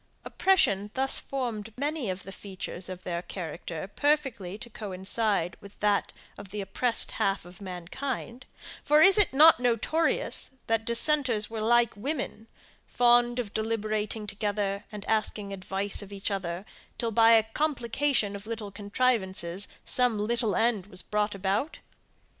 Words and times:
Oppression 0.25 0.89
thus 0.95 1.19
formed 1.19 1.71
many 1.77 2.09
of 2.09 2.23
the 2.23 2.31
features 2.31 2.89
of 2.89 3.03
their 3.03 3.21
character 3.21 3.87
perfectly 3.87 4.57
to 4.57 4.67
coincide 4.67 5.55
with 5.61 5.79
that 5.79 6.11
of 6.39 6.49
the 6.49 6.59
oppressed 6.59 7.11
half 7.11 7.45
of 7.45 7.61
mankind; 7.61 8.47
for 8.83 9.03
is 9.03 9.19
it 9.19 9.31
not 9.31 9.59
notorious, 9.59 10.55
that 10.65 10.85
dissenters 10.85 11.51
were 11.51 11.61
like 11.61 11.95
women, 11.95 12.47
fond 12.87 13.37
of 13.37 13.53
deliberating 13.53 14.25
together, 14.25 14.85
and 14.91 15.05
asking 15.05 15.53
advice 15.53 16.01
of 16.01 16.11
each 16.11 16.31
other, 16.31 16.65
till 16.97 17.11
by 17.11 17.33
a 17.33 17.43
complication 17.43 18.35
of 18.35 18.47
little 18.47 18.71
contrivances, 18.71 19.67
some 19.85 20.17
little 20.17 20.55
end 20.55 20.87
was 20.87 21.03
brought 21.03 21.35
about? 21.35 21.77